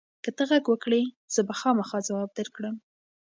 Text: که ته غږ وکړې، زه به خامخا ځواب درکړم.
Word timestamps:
که 0.23 0.29
ته 0.37 0.43
غږ 0.49 0.65
وکړې، 0.69 1.01
زه 1.33 1.41
به 1.47 1.53
خامخا 1.59 1.97
ځواب 2.07 2.29
درکړم. 2.37 2.75